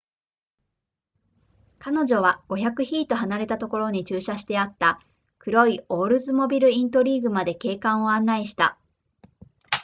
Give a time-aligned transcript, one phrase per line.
[1.77, 4.99] 彼女は500フィート離れたところに駐車してあった
[5.37, 8.79] 黒いオールズモビルイントリーグまで警官を案内した